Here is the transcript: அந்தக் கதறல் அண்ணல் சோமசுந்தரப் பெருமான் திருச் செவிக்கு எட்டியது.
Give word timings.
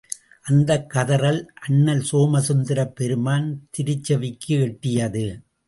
அந்தக் 0.45 0.87
கதறல் 0.93 1.41
அண்ணல் 1.59 2.03
சோமசுந்தரப் 2.11 2.95
பெருமான் 2.95 3.47
திருச் 3.71 4.03
செவிக்கு 4.03 4.55
எட்டியது. 4.59 5.25